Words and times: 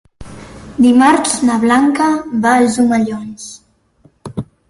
Dimarts 0.85 1.35
na 1.49 1.57
Blanca 1.65 2.07
va 2.47 2.55
als 2.61 2.79
Omellons. 2.87 3.47